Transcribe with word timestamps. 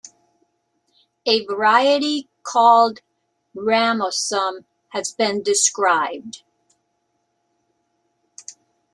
A 1.27 1.45
variety 1.45 2.27
called 2.41 3.01
"Ramosum" 3.55 4.65
has 4.89 5.11
been 5.11 5.43
described. 5.43 6.41